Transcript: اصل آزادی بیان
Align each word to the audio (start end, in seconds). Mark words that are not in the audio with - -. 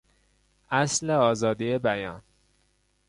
اصل 0.71 1.09
آزادی 1.09 1.77
بیان 1.77 2.21